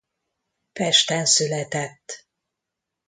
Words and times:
Pesten 0.73 1.25
született. 1.25 2.27